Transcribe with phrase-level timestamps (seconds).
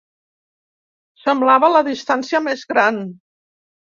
[1.25, 2.97] Semblava la distància més gran.